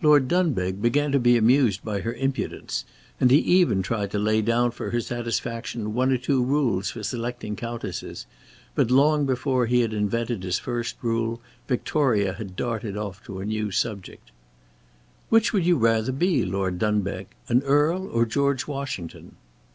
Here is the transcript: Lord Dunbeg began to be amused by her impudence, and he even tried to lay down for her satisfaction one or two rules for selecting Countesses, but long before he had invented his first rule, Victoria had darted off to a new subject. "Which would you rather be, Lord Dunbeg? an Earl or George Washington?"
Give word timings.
Lord 0.00 0.26
Dunbeg 0.26 0.80
began 0.80 1.12
to 1.12 1.18
be 1.20 1.36
amused 1.36 1.84
by 1.84 2.00
her 2.00 2.14
impudence, 2.14 2.86
and 3.20 3.30
he 3.30 3.36
even 3.40 3.82
tried 3.82 4.10
to 4.12 4.18
lay 4.18 4.40
down 4.40 4.70
for 4.70 4.88
her 4.88 5.02
satisfaction 5.02 5.92
one 5.92 6.10
or 6.10 6.16
two 6.16 6.42
rules 6.42 6.88
for 6.90 7.02
selecting 7.02 7.54
Countesses, 7.54 8.24
but 8.74 8.90
long 8.90 9.26
before 9.26 9.66
he 9.66 9.82
had 9.82 9.92
invented 9.92 10.44
his 10.44 10.58
first 10.58 10.96
rule, 11.02 11.42
Victoria 11.68 12.32
had 12.32 12.56
darted 12.56 12.96
off 12.96 13.22
to 13.26 13.38
a 13.38 13.44
new 13.44 13.70
subject. 13.70 14.30
"Which 15.28 15.52
would 15.52 15.66
you 15.66 15.76
rather 15.76 16.12
be, 16.12 16.46
Lord 16.46 16.78
Dunbeg? 16.78 17.26
an 17.48 17.60
Earl 17.64 18.06
or 18.08 18.24
George 18.24 18.66
Washington?" 18.66 19.36